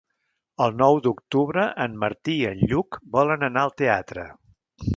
El 0.65 0.71
nou 0.77 0.95
d'octubre 1.07 1.65
en 1.85 1.99
Martí 2.05 2.37
i 2.39 2.47
en 2.53 2.63
Lluc 2.71 2.99
volen 3.19 3.49
anar 3.49 3.67
al 3.67 3.77
teatre. 3.83 4.25